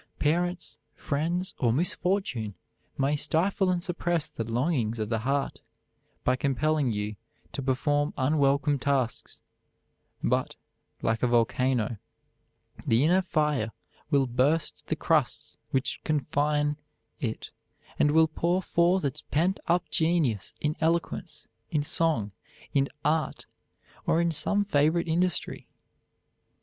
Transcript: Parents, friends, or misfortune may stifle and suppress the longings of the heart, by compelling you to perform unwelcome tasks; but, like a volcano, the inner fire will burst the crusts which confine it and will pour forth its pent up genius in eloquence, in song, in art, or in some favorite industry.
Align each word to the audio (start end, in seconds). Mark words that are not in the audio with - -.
Parents, 0.17 0.79
friends, 0.95 1.53
or 1.59 1.71
misfortune 1.71 2.55
may 2.97 3.15
stifle 3.15 3.69
and 3.69 3.83
suppress 3.83 4.31
the 4.31 4.43
longings 4.43 4.97
of 4.97 5.09
the 5.09 5.19
heart, 5.19 5.61
by 6.23 6.35
compelling 6.35 6.91
you 6.91 7.17
to 7.51 7.61
perform 7.61 8.11
unwelcome 8.17 8.79
tasks; 8.79 9.41
but, 10.23 10.55
like 11.03 11.21
a 11.21 11.27
volcano, 11.27 11.97
the 12.83 13.05
inner 13.05 13.21
fire 13.21 13.73
will 14.09 14.25
burst 14.25 14.87
the 14.87 14.95
crusts 14.95 15.59
which 15.69 16.01
confine 16.03 16.77
it 17.19 17.51
and 17.99 18.09
will 18.09 18.27
pour 18.27 18.59
forth 18.63 19.05
its 19.05 19.21
pent 19.29 19.59
up 19.67 19.87
genius 19.91 20.55
in 20.59 20.75
eloquence, 20.79 21.47
in 21.69 21.83
song, 21.83 22.31
in 22.73 22.89
art, 23.05 23.45
or 24.07 24.19
in 24.19 24.31
some 24.31 24.65
favorite 24.65 25.07
industry. 25.07 25.67